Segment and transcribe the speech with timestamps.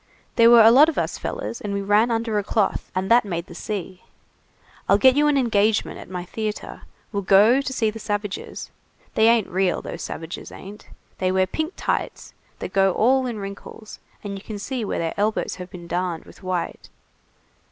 [0.35, 3.23] There were a lot of us fellers, and we ran under a cloth, and that
[3.23, 4.01] made the sea.
[4.89, 6.81] I'll get you an engagement at my theatre.
[7.11, 8.71] We'll go to see the savages.
[9.13, 10.87] They ain't real, those savages ain't.
[11.19, 15.13] They wear pink tights that go all in wrinkles, and you can see where their
[15.17, 16.89] elbows have been darned with white.